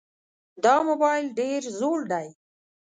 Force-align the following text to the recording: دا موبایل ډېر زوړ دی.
دا 0.63 0.75
موبایل 0.87 1.25
ډېر 1.39 1.61
زوړ 1.79 1.99
دی. 2.11 2.27